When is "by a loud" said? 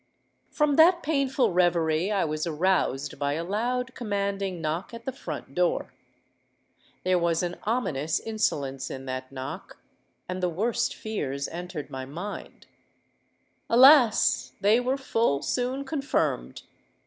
3.19-3.93